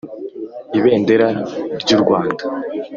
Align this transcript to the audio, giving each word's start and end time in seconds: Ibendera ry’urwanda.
Ibendera 0.77 1.27
ry’urwanda. 1.81 2.43